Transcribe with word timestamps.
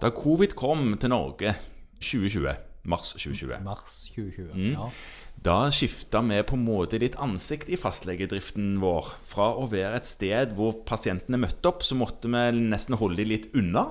Da 0.00 0.08
covid 0.16 0.54
kom 0.56 0.94
til 1.00 1.12
Norge 1.12 1.54
2020, 2.00 2.54
mars 2.88 3.12
2020, 3.18 3.58
Mars 3.64 3.96
2020. 4.14 4.52
Mm. 4.54 4.70
Ja. 4.72 4.86
da 5.44 5.56
skifta 5.72 6.22
vi 6.24 6.38
på 6.48 6.56
en 6.56 6.64
måte 6.64 7.00
litt 7.00 7.18
ansikt 7.20 7.68
i 7.68 7.76
fastlegedriften 7.80 8.78
vår. 8.80 9.10
Fra 9.28 9.50
å 9.52 9.66
være 9.68 9.98
et 10.00 10.08
sted 10.08 10.54
hvor 10.56 10.78
pasientene 10.88 11.40
møtte 11.40 11.68
opp, 11.68 11.84
så 11.84 11.98
måtte 11.98 12.30
vi 12.32 12.62
nesten 12.62 12.96
holde 13.00 13.20
de 13.20 13.28
litt 13.28 13.50
unna. 13.52 13.90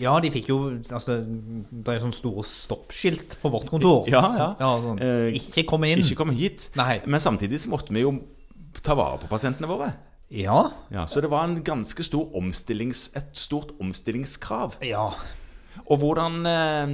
ja, 0.00 0.14
de 0.24 0.30
fikk 0.32 0.48
jo 0.48 0.56
altså, 0.72 1.18
Det 1.20 1.92
er 1.92 2.00
sånne 2.00 2.16
store 2.16 2.44
stoppskilt 2.48 3.36
på 3.42 3.52
vårt 3.52 3.68
kontor. 3.68 4.08
Ja, 4.08 4.24
ja. 4.56 4.72
sånn, 4.80 5.02
Eh, 5.04 5.36
ikke 5.36 5.66
komme 5.68 5.92
inn. 5.92 6.00
Ikke 6.00 6.22
komme 6.24 6.32
hit. 6.38 6.70
Nei. 6.80 7.02
Men 7.04 7.20
samtidig 7.20 7.60
så 7.60 7.68
måtte 7.68 7.92
vi 7.92 8.06
jo 8.06 8.16
ta 8.80 8.96
vare 8.96 9.20
på 9.20 9.28
pasientene 9.28 9.68
våre. 9.68 9.92
Ja. 10.32 10.64
Ja, 10.92 11.06
så 11.06 11.20
det 11.22 11.30
var 11.32 11.44
en 11.48 11.60
ganske 11.66 12.04
stor 12.06 12.32
omstillings, 12.38 13.10
et 13.18 13.36
stort 13.38 13.76
omstillingskrav. 13.80 14.78
ja. 14.82 15.10
Og 15.88 15.96
hvordan, 16.02 16.34
eh, 16.46 16.90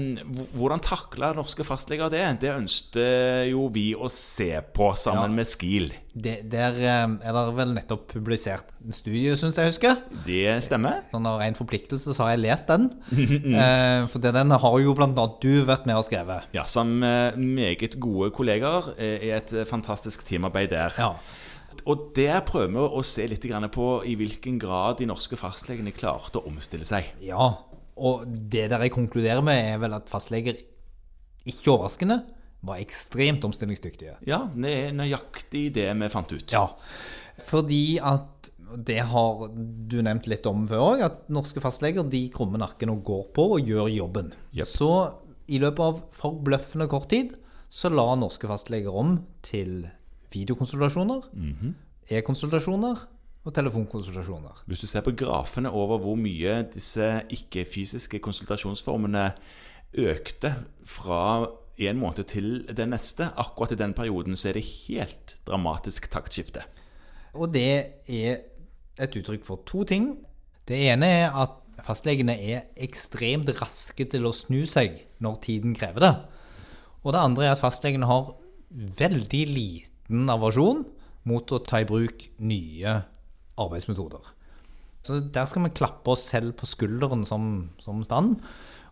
hvordan 0.55 0.78
takla 0.80 1.33
norske 1.34 1.64
fastleger 1.66 2.09
det? 2.12 2.20
Det 2.41 2.52
ønsket 2.55 3.48
jo 3.51 3.64
vi 3.74 3.88
å 3.95 4.06
se 4.09 4.61
på 4.74 4.92
sammen 4.97 5.33
Ja. 5.33 5.34
med 5.34 5.47
SKIL. 5.51 5.88
Det, 6.14 6.48
der 6.48 6.78
eh, 6.78 7.16
er 7.27 7.33
det 7.37 7.56
vel 7.56 7.74
nettopp 7.74 8.06
publisert 8.12 8.70
en 8.84 8.92
studie, 8.95 9.34
syns 9.37 9.59
jeg 9.59 9.73
husker. 9.73 9.97
Det 10.25 10.62
stemmer. 10.62 11.02
Sånn 11.11 11.27
av 11.27 11.41
ren 11.42 11.59
forpliktelse 11.59 12.14
så 12.14 12.23
har 12.23 12.36
jeg 12.36 12.45
lest 12.47 12.70
den. 12.70 12.86
eh, 13.59 14.06
for 14.06 14.23
den 14.23 14.50
har 14.55 14.78
jo 14.80 14.95
blant 14.95 15.19
annet 15.19 15.41
du 15.42 15.64
vært 15.66 15.84
med 15.84 15.98
og 15.98 16.06
skrevet. 16.06 16.47
Ja, 16.55 16.64
Sammen 16.64 17.00
med 17.02 17.36
meget 17.36 17.98
gode 17.98 18.30
kollegaer 18.30 18.95
eh, 18.97 19.19
i 19.27 19.34
et 19.34 19.50
fantastisk 19.69 20.23
teamarbeid 20.25 20.70
der. 20.70 20.95
Ja. 20.98 21.12
Og 21.88 22.10
der 22.16 22.40
prøver 22.46 22.72
vi 22.74 22.84
å 22.84 23.02
se 23.06 23.27
litt 23.28 23.45
på 23.74 23.88
i 24.04 24.14
hvilken 24.18 24.58
grad 24.60 24.98
de 24.98 25.08
norske 25.08 25.36
fastlegene 25.36 25.92
klarte 25.92 26.41
å 26.41 26.48
omstille 26.50 26.84
seg. 26.88 27.14
ja. 27.20 27.54
Og 27.98 28.27
det 28.27 28.69
der 28.70 28.84
jeg 28.86 28.94
konkluderer 28.94 29.42
med, 29.42 29.58
er 29.72 29.78
vel 29.83 29.97
at 29.97 30.06
fastleger, 30.06 30.55
ikke 31.50 31.72
overraskende, 31.72 32.20
var 32.62 32.78
ekstremt 32.78 33.42
omstillingsdyktige. 33.47 34.16
Ja, 34.27 34.44
det 34.55 34.75
er 34.84 34.94
nøyaktig 34.94 35.64
det 35.75 35.88
vi 35.98 36.10
fant 36.12 36.30
ut. 36.30 36.47
Ja, 36.52 36.69
fordi 37.47 37.98
at 37.98 38.50
det 38.86 39.00
har 39.10 39.48
du 39.50 39.98
nevnt 40.05 40.28
litt 40.30 40.47
om 40.47 40.66
før 40.69 40.84
òg, 40.92 41.05
at 41.06 41.20
norske 41.32 41.62
fastleger 41.64 42.06
de 42.06 42.27
krummer 42.34 42.60
nakken 42.62 42.92
og 42.92 43.05
går 43.06 43.28
på 43.36 43.47
og 43.56 43.70
gjør 43.70 43.91
jobben. 43.94 44.32
Yep. 44.53 44.69
Så 44.69 44.92
i 45.48 45.60
løpet 45.62 45.84
av 45.84 46.03
forbløffende 46.19 46.88
kort 46.91 47.08
tid 47.12 47.34
så 47.72 47.91
la 47.92 48.12
norske 48.16 48.48
fastleger 48.48 48.94
om 48.94 49.19
til 49.44 49.86
videokonsultasjoner, 50.33 51.29
e-konsultasjoner 52.11 53.07
og 53.45 53.55
telefonkonsultasjoner. 53.55 54.65
Hvis 54.67 54.83
du 54.83 54.87
ser 54.91 55.05
på 55.07 55.15
grafene 55.17 55.71
over 55.71 55.98
hvor 56.03 56.19
mye 56.21 56.62
disse 56.73 57.23
ikke-fysiske 57.33 58.21
konsultasjonsformene 58.25 59.31
økte 59.99 60.53
fra 60.84 61.49
en 61.79 61.99
måned 62.01 62.27
til 62.29 62.67
den 62.77 62.91
neste, 62.91 63.31
akkurat 63.39 63.73
i 63.73 63.79
den 63.79 63.95
perioden, 63.95 64.37
så 64.37 64.51
er 64.51 64.59
det 64.59 64.67
helt 64.67 65.37
dramatisk 65.47 66.11
taktskifte. 66.11 66.65
Og 67.39 67.53
det 67.55 68.03
er 68.09 68.41
et 68.99 69.17
uttrykk 69.17 69.45
for 69.47 69.62
to 69.67 69.84
ting. 69.84 70.17
Det 70.69 70.77
ene 70.91 71.06
er 71.06 71.37
at 71.39 71.55
fastlegene 71.87 72.34
er 72.34 72.67
ekstremt 72.77 73.49
raske 73.61 74.05
til 74.11 74.27
å 74.27 74.34
snu 74.34 74.65
seg 74.67 74.99
når 75.23 75.39
tiden 75.45 75.77
krever 75.79 76.03
det. 76.03 76.15
Og 77.06 77.15
det 77.15 77.23
andre 77.23 77.47
er 77.47 77.55
at 77.55 77.62
fastlegene 77.62 78.09
har 78.11 78.34
veldig 78.99 79.45
liten 80.09 80.28
aversjon 80.33 80.84
mot 81.28 81.53
å 81.53 81.61
ta 81.61 81.83
i 81.83 81.89
bruk 81.89 82.31
nye 82.41 83.03
arbeidsmetoder. 83.59 84.34
Så 85.05 85.20
der 85.20 85.47
skal 85.47 85.67
vi 85.67 85.77
klappe 85.77 86.11
oss 86.11 86.27
selv 86.28 86.56
på 86.59 86.67
skulderen 86.67 87.25
som, 87.25 87.69
som 87.78 88.03
stand 88.05 88.41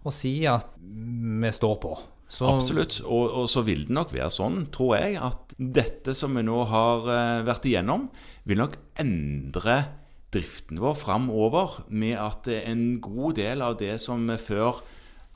og 0.07 0.13
si 0.15 0.47
at 0.47 0.69
vi 0.79 1.51
står 1.51 1.81
på. 1.83 1.97
Så, 2.29 2.47
Absolutt. 2.47 3.01
Og, 3.07 3.25
og 3.43 3.49
så 3.51 3.63
vil 3.67 3.87
det 3.87 3.95
nok 3.95 4.13
være 4.15 4.31
sånn, 4.31 4.67
tror 4.75 4.97
jeg, 4.99 5.17
at 5.19 5.55
dette 5.59 6.15
som 6.15 6.35
vi 6.35 6.45
nå 6.47 6.61
har 6.71 7.07
eh, 7.11 7.43
vært 7.47 7.67
igjennom, 7.67 8.09
vil 8.47 8.61
nok 8.63 8.77
endre 9.03 9.77
driften 10.35 10.79
vår 10.83 10.95
framover 10.99 11.81
med 11.89 12.17
at 12.23 12.51
eh, 12.51 12.67
en 12.71 13.01
god 13.03 13.39
del 13.39 13.63
av 13.67 13.79
det 13.83 13.97
som 14.03 14.27
vi 14.31 14.39
før 14.39 14.83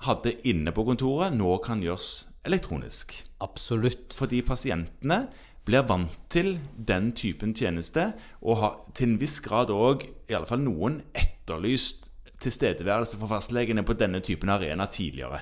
hadde 0.06 0.37
inne 0.50 0.75
på 0.75 0.87
kontoret, 0.87 1.34
nå 1.34 1.56
kan 1.62 1.83
gjøres 1.83 2.10
elektronisk. 2.47 3.15
Absolutt. 3.43 4.15
Fordi 4.16 4.43
pasientene 4.47 5.25
blir 5.70 5.86
vant 5.86 6.14
til 6.32 6.56
den 6.75 7.12
typen 7.16 7.54
tjeneste, 7.54 8.10
og 8.42 8.60
har 8.60 8.76
til 8.97 9.12
en 9.12 9.19
viss 9.20 9.38
grad 9.44 9.70
òg, 9.70 10.06
i 10.26 10.38
fall 10.48 10.64
noen, 10.64 11.00
etterlyst 11.14 12.10
tilstedeværelse 12.41 13.19
for 13.20 13.31
fastlegene 13.31 13.84
på 13.86 13.94
denne 14.00 14.22
typen 14.25 14.50
arena 14.50 14.88
tidligere. 14.91 15.41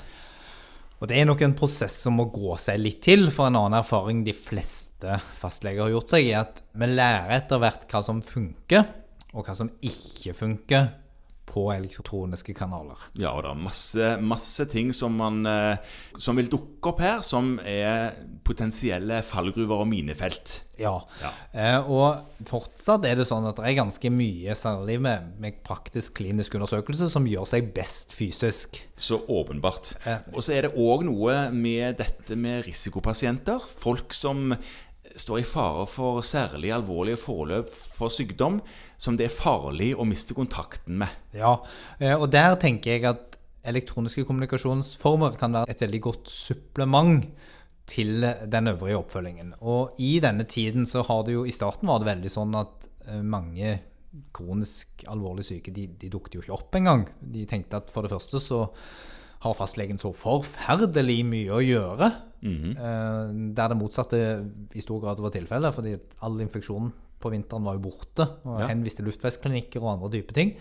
Og 0.98 1.06
det 1.06 1.20
er 1.20 1.28
nok 1.28 1.44
en 1.46 1.54
prosess 1.54 1.94
som 2.02 2.16
må 2.18 2.26
gå 2.34 2.56
seg 2.58 2.80
litt 2.82 3.00
til, 3.06 3.28
for 3.30 3.46
en 3.46 3.58
annen 3.60 3.78
erfaring 3.78 4.24
de 4.26 4.34
fleste 4.34 5.20
fastleger 5.38 5.86
har 5.86 5.92
gjort 5.94 6.14
seg, 6.14 6.26
er 6.26 6.40
at 6.42 6.62
vi 6.74 6.88
lærer 6.90 7.36
etter 7.38 7.62
hvert 7.62 7.86
hva 7.88 8.02
som 8.02 8.22
funker, 8.24 8.82
og 9.32 9.46
hva 9.46 9.54
som 9.54 9.70
ikke 9.84 10.34
funker 10.34 10.88
på 11.48 11.68
elektroniske 11.72 12.54
kanaler. 12.56 13.00
Ja, 13.18 13.32
og 13.34 13.44
det 13.44 13.52
er 13.52 13.62
masse, 13.64 14.08
masse 14.20 14.68
ting 14.70 14.92
som, 14.96 15.16
man, 15.18 15.40
eh, 15.48 15.80
som 16.20 16.38
vil 16.38 16.50
dukke 16.52 16.92
opp 16.92 17.02
her, 17.02 17.22
som 17.24 17.56
er 17.66 18.14
potensielle 18.46 19.20
fallgruver 19.26 19.82
og 19.82 19.88
minefelt. 19.90 20.60
Ja. 20.78 20.94
Ja. 21.22 21.30
Eh, 21.52 21.90
og 21.90 22.44
fortsatt 22.48 23.06
er 23.08 23.18
det 23.18 23.26
sånn 23.28 23.46
at 23.48 23.58
det 23.58 23.66
er 23.66 23.78
ganske 23.80 24.12
mye, 24.14 24.54
særlig 24.56 24.98
med, 25.04 25.32
med 25.42 25.60
praktisk 25.66 26.20
klinisk 26.20 26.54
undersøkelse, 26.58 27.10
som 27.10 27.26
gjør 27.28 27.48
seg 27.50 27.72
best 27.76 28.14
fysisk. 28.16 28.78
Så 28.98 29.20
åpenbart. 29.28 29.94
Eh. 30.06 30.28
Og 30.34 30.44
så 30.44 30.54
er 30.56 30.68
det 30.68 30.76
òg 30.78 31.06
noe 31.08 31.48
med 31.54 31.98
dette 32.00 32.38
med 32.38 32.64
risikopasienter. 32.68 33.64
Folk 33.82 34.14
som 34.16 34.52
står 35.16 35.40
i 35.40 35.46
fare 35.46 35.86
for 35.88 36.20
særlig 36.26 36.72
alvorlige 36.74 37.20
forløp 37.20 37.70
for 37.72 38.12
sykdom, 38.12 38.60
som 38.98 39.16
det 39.18 39.28
er 39.28 39.34
farlig 39.34 39.92
å 39.96 40.06
miste 40.08 40.36
kontakten 40.36 40.98
med. 41.00 41.12
Ja, 41.36 41.56
eh, 42.00 42.16
og 42.16 42.30
der 42.34 42.58
tenker 42.60 42.96
jeg 42.96 43.06
at 43.08 43.38
elektroniske 43.68 44.24
kommunikasjonsformer 44.28 45.38
kan 45.38 45.56
være 45.56 45.70
et 45.70 45.82
veldig 45.84 46.00
godt 46.04 46.30
supplement 46.32 47.26
til 47.88 48.24
den 48.52 48.68
øvrige 48.72 48.98
oppfølgingen. 49.00 49.54
Og 49.60 49.96
i 49.98 50.18
denne 50.20 50.44
tiden 50.44 50.86
så 50.86 51.02
har 51.08 51.24
det 51.24 51.36
jo 51.36 51.46
I 51.48 51.54
starten 51.54 51.88
var 51.88 52.02
det 52.02 52.10
veldig 52.10 52.32
sånn 52.32 52.56
at 52.58 52.88
eh, 53.08 53.22
mange 53.22 53.78
kronisk 54.34 55.04
alvorlig 55.10 55.44
syke 55.46 55.72
de, 55.74 55.86
de 56.00 56.10
dukket 56.12 56.36
jo 56.36 56.44
ikke 56.44 56.56
opp 56.56 56.78
engang. 56.80 57.06
De 57.20 57.46
tenkte 57.48 57.80
at 57.80 57.92
for 57.92 58.04
det 58.04 58.12
første 58.12 58.40
så 58.42 58.66
har 59.44 59.54
fastlegen 59.54 60.00
så 60.00 60.10
forferdelig 60.16 61.20
mye 61.28 61.54
å 61.54 61.62
gjøre. 61.62 62.10
Eh, 62.42 63.32
der 63.54 63.68
det 63.68 63.76
motsatte 63.78 64.18
i 64.74 64.80
stor 64.80 65.00
grad 65.02 65.20
var 65.20 65.30
tilfellet, 65.34 65.74
fordi 65.74 65.96
all 66.22 66.40
infeksjon 66.40 66.92
på 67.18 67.30
vinteren 67.34 67.64
var 67.66 67.74
jo 67.74 67.86
borte. 67.88 68.28
og 68.46 68.60
Ja. 68.60 68.68
Henvist 68.68 68.96
til 69.00 69.06
luftveisklinikker 69.06 69.82
og 69.82 69.96
andre 69.96 70.10
typer 70.18 70.34
ting. 70.34 70.54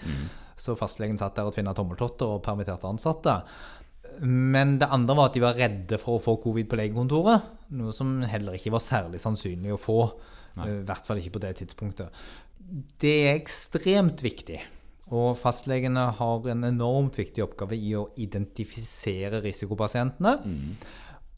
Så 0.57 0.75
fastlegen 0.75 1.17
satt 1.17 1.35
der 1.35 1.45
og 1.45 1.53
tvinna 1.53 1.73
tommeltotter 1.77 2.25
og 2.25 2.43
permitterte 2.43 2.89
ansatte. 2.89 3.43
Men 4.21 4.77
det 4.79 4.87
andre 4.89 5.15
var 5.15 5.29
at 5.29 5.33
de 5.33 5.43
var 5.43 5.53
redde 5.59 5.99
for 5.99 6.17
å 6.17 6.23
få 6.23 6.37
covid 6.41 6.69
på 6.69 6.79
legekontoret. 6.79 7.43
Noe 7.77 7.93
som 7.93 8.21
heller 8.23 8.57
ikke 8.57 8.71
var 8.73 8.81
særlig 8.81 9.19
sannsynlig 9.21 9.75
å 9.75 9.77
få. 9.81 9.99
Nei. 10.57 10.67
I 10.71 10.83
hvert 10.87 11.05
fall 11.05 11.17
ikke 11.21 11.35
på 11.37 11.43
det 11.43 11.57
tidspunktet. 11.59 12.09
Det 12.99 13.13
er 13.27 13.35
ekstremt 13.37 14.23
viktig. 14.25 14.59
Og 15.13 15.37
fastlegene 15.39 16.09
har 16.17 16.49
en 16.51 16.65
enormt 16.67 17.15
viktig 17.19 17.43
oppgave 17.45 17.77
i 17.79 17.93
å 17.95 18.07
identifisere 18.19 19.39
risikopasientene. 19.45 20.33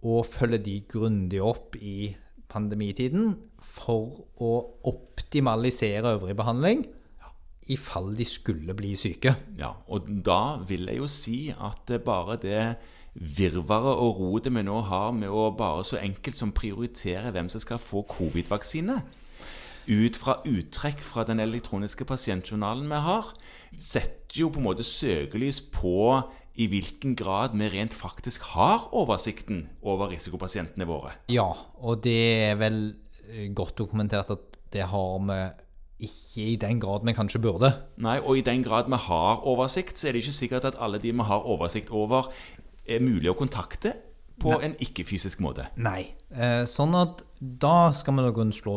Og 0.03 0.25
følge 0.27 0.61
de 0.63 0.77
grundig 0.87 1.41
opp 1.43 1.75
i 1.79 2.13
pandemitiden 2.49 3.35
for 3.61 4.23
å 4.41 4.53
optimalisere 4.89 6.15
øvrig 6.15 6.37
behandling 6.39 6.85
i 7.69 7.77
fall 7.77 8.15
de 8.17 8.25
skulle 8.25 8.73
bli 8.77 8.95
syke. 8.97 9.35
Ja, 9.59 9.73
og 9.93 10.07
da 10.25 10.57
vil 10.65 10.89
jeg 10.89 11.01
jo 11.01 11.09
si 11.11 11.37
at 11.53 11.91
bare 12.05 12.39
det 12.41 12.63
virvaret 13.13 13.99
og 13.99 14.19
rotet 14.19 14.53
vi 14.55 14.63
nå 14.65 14.79
har 14.87 15.11
med 15.13 15.29
å 15.29 15.49
bare 15.57 15.83
så 15.85 15.99
enkelt 16.01 16.37
som 16.37 16.53
prioritere 16.55 17.33
hvem 17.35 17.49
som 17.51 17.61
skal 17.61 17.81
få 17.81 18.05
covid-vaksine, 18.09 18.99
ut 19.89 20.17
fra 20.21 20.37
uttrekk 20.45 21.01
fra 21.01 21.25
den 21.25 21.41
elektroniske 21.41 22.05
pasientjournalen 22.09 22.89
vi 22.89 23.01
har, 23.05 23.31
setter 23.77 24.41
jo 24.41 24.49
på 24.53 24.61
en 24.61 24.67
måte 24.69 24.85
søkelys 24.85 25.61
på 25.73 26.21
i 26.59 26.67
hvilken 26.67 27.15
grad 27.15 27.55
vi 27.55 27.69
rent 27.71 27.95
faktisk 27.95 28.49
har 28.55 28.89
oversikten 28.95 29.67
over 29.81 30.11
risikopasientene 30.11 30.87
våre. 30.89 31.13
Ja, 31.31 31.47
og 31.79 32.03
det 32.03 32.19
er 32.49 32.59
vel 32.59 32.81
eh, 33.29 33.47
godt 33.55 33.77
dokumentert 33.79 34.33
at 34.33 34.59
det 34.73 34.89
har 34.91 35.15
vi 35.25 35.39
ikke 36.09 36.45
i 36.53 36.57
den 36.59 36.79
grad 36.79 37.05
vi 37.07 37.15
kanskje 37.15 37.41
burde. 37.43 37.71
Nei, 37.99 38.19
og 38.19 38.39
i 38.39 38.45
den 38.45 38.63
grad 38.63 38.91
vi 38.91 38.99
har 39.07 39.41
oversikt, 39.47 39.99
så 39.99 40.07
er 40.07 40.15
det 40.15 40.23
ikke 40.23 40.39
sikkert 40.41 40.67
at 40.71 40.79
alle 40.79 40.99
de 40.99 41.11
vi 41.11 41.27
har 41.27 41.47
oversikt 41.47 41.91
over, 41.91 42.31
er 42.89 43.03
mulig 43.03 43.31
å 43.31 43.37
kontakte 43.37 43.93
på 44.39 44.55
en 44.63 44.75
ikke-fysisk 44.81 45.41
måte. 45.43 45.67
Nei. 45.81 46.13
Eh, 46.29 46.63
sånn 46.69 46.93
at 46.97 47.23
da 47.39 47.89
skal 47.95 48.19
vi 48.19 48.31
kunne 48.35 48.55
slå 48.55 48.75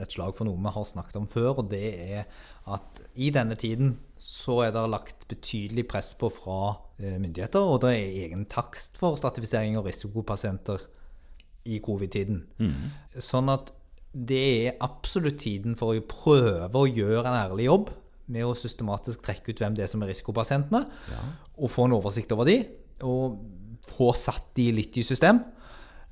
et 0.00 0.14
slag 0.14 0.34
for 0.36 0.48
noe 0.48 0.60
vi 0.60 0.72
har 0.76 0.88
snakket 0.88 1.20
om 1.20 1.28
før, 1.30 1.60
og 1.62 1.70
det 1.72 1.84
er 2.00 2.26
at 2.72 3.02
i 3.20 3.30
denne 3.34 3.58
tiden 3.60 3.96
så 4.24 4.62
er 4.64 4.72
det 4.72 4.84
lagt 4.88 5.26
betydelig 5.28 5.86
press 5.90 6.14
på 6.18 6.30
fra 6.32 6.58
eh, 6.98 7.18
myndigheter, 7.20 7.60
og 7.60 7.82
det 7.84 7.94
er 7.94 8.20
egen 8.24 8.46
takst 8.50 8.98
for 9.00 9.18
stratifisering 9.20 9.76
av 9.78 9.88
risikopasienter 9.88 10.86
i 11.68 11.80
covid-tiden. 11.84 12.42
Sånn 13.24 13.50
at 13.52 13.72
det 14.14 14.40
er 14.68 14.80
absolutt 14.84 15.40
tiden 15.42 15.76
for 15.78 15.92
å 15.92 16.06
prøve 16.08 16.80
å 16.80 16.88
gjøre 16.88 17.24
en 17.26 17.38
ærlig 17.38 17.68
jobb 17.68 17.92
med 18.32 18.46
å 18.46 18.56
systematisk 18.56 19.24
trekke 19.24 19.52
ut 19.52 19.60
hvem 19.60 19.76
det 19.76 19.84
er 19.84 19.90
som 19.90 20.04
er 20.04 20.12
risikopasientene, 20.12 20.84
og 21.56 21.72
få 21.72 21.88
en 21.88 21.96
oversikt 21.98 22.32
over 22.36 22.48
de, 22.48 22.58
og 23.04 23.40
få 23.92 24.12
satt 24.16 24.52
de 24.58 24.70
litt 24.76 24.96
i 24.98 25.04
system. 25.06 25.42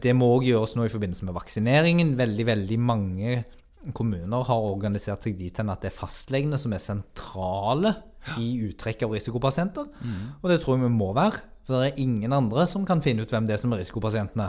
Det 0.02 0.14
må 0.19 0.28
òg 0.36 0.46
gjøres 0.48 0.74
nå 0.76 0.86
i 0.86 0.92
forbindelse 0.92 1.26
med 1.28 1.36
vaksineringen. 1.36 2.16
Veldig, 2.19 2.46
veldig 2.48 2.78
mange 2.82 3.42
kommuner 3.94 4.44
har 4.46 4.66
organisert 4.66 5.24
seg 5.24 5.38
dit 5.38 5.56
hen 5.58 5.70
at 5.72 5.82
det 5.82 5.90
er 5.90 5.96
fastlegene 5.96 6.58
som 6.58 6.74
er 6.74 6.82
sentrale 6.82 7.94
i 8.38 8.52
uttrekk 8.69 9.06
av 9.06 9.14
risikopasienter. 9.16 9.88
Og 10.40 10.50
det 10.50 10.60
tror 10.62 10.76
jeg 10.76 10.86
vi 10.86 10.92
må 10.94 11.10
være. 11.16 11.42
For 11.62 11.78
det 11.78 11.92
er 11.92 12.02
ingen 12.02 12.34
andre 12.34 12.66
som 12.70 12.86
kan 12.86 13.02
finne 13.02 13.22
ut 13.22 13.30
hvem 13.30 13.46
det 13.46 13.56
er 13.56 13.62
som 13.62 13.74
er 13.74 13.82
risikopasientene, 13.82 14.48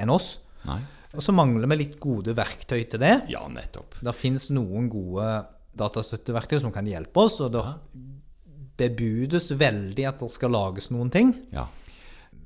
enn 0.00 0.12
oss. 0.12 0.38
Nei. 0.68 0.80
Og 1.16 1.24
så 1.24 1.32
mangler 1.32 1.68
vi 1.70 1.78
litt 1.80 1.96
gode 2.02 2.34
verktøy 2.36 2.82
til 2.88 3.00
det. 3.00 3.14
Ja, 3.32 3.44
nettopp. 3.48 3.98
Det 4.04 4.12
fins 4.16 4.48
noen 4.52 4.90
gode 4.92 5.28
datastøtteverktøy 5.76 6.60
som 6.60 6.72
kan 6.72 6.88
hjelpe 6.88 7.24
oss, 7.24 7.38
og 7.44 7.52
det 7.56 7.64
bebudes 8.76 9.50
veldig 9.56 10.08
at 10.08 10.20
det 10.24 10.30
skal 10.32 10.52
lages 10.52 10.90
noen 10.92 11.12
ting. 11.12 11.32
Ja. 11.54 11.64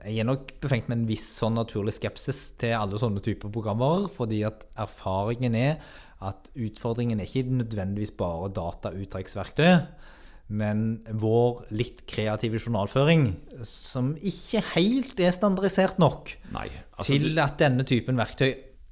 Jeg 0.04 0.22
er 0.22 0.28
nok 0.28 0.54
befengt 0.62 0.88
med 0.90 1.00
en 1.00 1.08
viss 1.08 1.26
sånn 1.40 1.58
naturlig 1.58 1.96
skepsis 1.96 2.40
til 2.60 2.76
alle 2.78 3.00
sånne 3.00 3.22
typer 3.24 3.52
programvarer, 3.52 4.08
fordi 4.12 4.42
at 4.48 4.64
erfaringen 4.80 5.56
er 5.58 5.76
at 6.20 6.50
utfordringen 6.52 7.20
er 7.20 7.28
ikke 7.28 7.60
nødvendigvis 7.62 8.12
bare 8.18 8.50
datauttrekksverktøyet, 8.56 9.86
men 10.50 11.00
vår 11.22 11.62
litt 11.78 12.02
kreative 12.10 12.58
journalføring, 12.58 13.28
som 13.64 14.12
ikke 14.16 14.64
helt 14.74 15.20
er 15.22 15.30
standardisert 15.36 16.00
nok 16.02 16.32
Nei. 16.50 16.66
Altså, 16.98 17.06
til 17.12 17.38
at 17.38 17.60
denne 17.62 17.86
typen 17.86 18.18
verktøy 18.18 18.50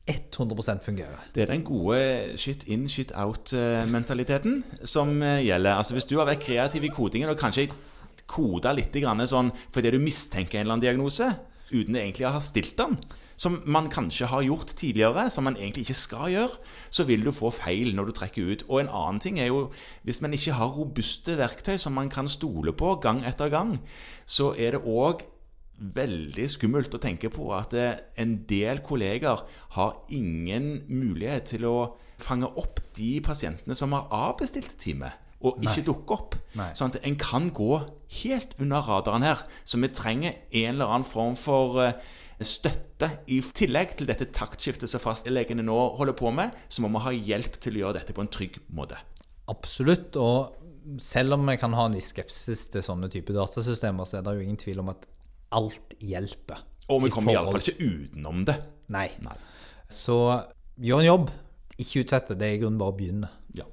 100% 0.08 0.84
fungerer. 0.84 1.24
Det 1.34 1.42
er 1.42 1.50
den 1.50 1.64
gode 1.66 2.38
shit 2.40 2.64
in, 2.64 2.88
shit 2.88 3.12
out-mentaliteten 3.12 4.62
som 4.84 5.22
eh, 5.22 5.42
gjelder. 5.44 5.74
Altså 5.74 5.92
Hvis 5.92 6.08
du 6.08 6.16
har 6.18 6.30
vært 6.30 6.46
kreativ 6.46 6.86
i 6.86 6.92
kodingen 6.94 7.28
og 7.28 7.36
kanskje 7.36 7.66
koda 8.28 8.74
litt 8.76 8.96
sånn 9.28 9.52
fordi 9.72 9.94
du 9.94 10.02
mistenker 10.02 10.58
en 10.58 10.66
eller 10.66 10.76
annen 10.76 10.86
diagnose, 10.86 11.30
uten 11.68 11.96
egentlig 11.96 12.26
å 12.28 12.34
ha 12.36 12.40
stilt 12.40 12.76
den, 12.78 12.96
som 13.38 13.60
man 13.70 13.90
kanskje 13.92 14.28
har 14.30 14.42
gjort 14.42 14.72
tidligere, 14.78 15.28
som 15.30 15.46
man 15.46 15.56
egentlig 15.56 15.86
ikke 15.86 15.98
skal 16.00 16.30
gjøre, 16.32 16.60
så 16.90 17.04
vil 17.06 17.22
du 17.24 17.30
få 17.34 17.52
feil 17.54 17.92
når 17.94 18.08
du 18.08 18.14
trekker 18.16 18.52
ut. 18.52 18.64
Og 18.66 18.80
en 18.82 18.90
annen 18.90 19.20
ting 19.22 19.38
er 19.38 19.50
jo 19.50 19.68
hvis 20.06 20.22
man 20.24 20.34
ikke 20.34 20.56
har 20.58 20.72
robuste 20.74 21.36
verktøy 21.38 21.76
som 21.78 21.94
man 21.94 22.10
kan 22.10 22.30
stole 22.30 22.74
på 22.74 22.96
gang 23.04 23.22
etter 23.28 23.52
gang, 23.52 23.76
så 24.26 24.54
er 24.58 24.74
det 24.74 24.82
òg 24.88 25.22
veldig 25.78 26.48
skummelt 26.50 26.94
å 26.96 27.00
tenke 27.02 27.30
på 27.30 27.52
at 27.54 27.74
eh, 27.78 28.00
en 28.18 28.40
del 28.50 28.82
kolleger 28.82 29.44
har 29.76 30.00
ingen 30.10 30.80
mulighet 30.90 31.52
til 31.54 31.68
å 31.68 31.76
fange 32.18 32.50
opp 32.58 32.80
de 32.96 33.18
pasientene 33.22 33.76
som 33.78 33.94
har 33.94 34.10
avbestilt 34.10 34.74
time, 34.82 35.12
og 35.38 35.60
ikke 35.62 35.84
dukke 35.86 36.16
opp. 36.16 36.36
Nei. 36.58 36.70
Sånn 36.74 36.90
at 36.94 37.04
en 37.06 37.18
kan 37.20 37.50
gå 37.54 37.78
helt 38.22 38.56
under 38.58 38.82
radaren 38.88 39.26
her. 39.26 39.44
Så 39.62 39.78
vi 39.78 39.90
trenger 39.94 40.34
en 40.34 40.74
eller 40.74 40.90
annen 40.90 41.06
form 41.06 41.36
for 41.38 41.78
eh, 41.84 41.98
støtte. 42.42 43.10
I 43.30 43.38
tillegg 43.54 43.94
til 43.98 44.08
dette 44.10 44.26
taktskiftet 44.34 44.90
som 44.90 45.02
fastlegene 45.02 45.62
nå 45.66 45.76
holder 45.98 46.16
på 46.18 46.32
med, 46.34 46.56
så 46.66 46.82
må 46.82 46.90
vi 46.96 47.04
ha 47.04 47.14
hjelp 47.30 47.60
til 47.62 47.78
å 47.78 47.84
gjøre 47.84 48.00
dette 48.00 48.16
på 48.16 48.24
en 48.24 48.32
trygg 48.34 48.58
måte. 48.74 48.98
Absolutt. 49.48 50.18
Og 50.18 50.98
selv 51.02 51.38
om 51.38 51.46
vi 51.46 51.58
kan 51.60 51.76
ha 51.78 51.86
en 51.86 51.94
viss 51.94 52.10
skepsis 52.14 52.66
til 52.72 52.84
sånne 52.84 53.10
typer 53.12 53.38
datasystemer, 53.38 54.08
så 54.08 54.18
er 54.18 54.26
det 54.26 54.34
jo 54.34 54.46
ingen 54.48 54.60
tvil 54.60 54.82
om 54.82 54.90
at 54.94 55.06
alt 55.54 55.94
hjelper. 56.02 56.64
Og 56.88 57.04
vi 57.04 57.12
I 57.12 57.14
kommer 57.14 57.36
iallfall 57.36 57.62
ikke 57.62 57.78
utenom 57.84 58.42
det. 58.48 58.56
Nei. 58.92 59.08
Nei. 59.22 59.36
Så 59.92 60.18
gjør 60.80 61.04
en 61.04 61.10
jobb. 61.12 61.34
Ikke 61.78 62.02
utsett 62.02 62.32
det. 62.32 62.40
Det 62.40 62.48
er 62.48 62.56
i 62.56 62.62
grunnen 62.62 62.80
bare 62.80 62.94
å 62.94 62.98
begynne. 62.98 63.30
Ja. 63.56 63.68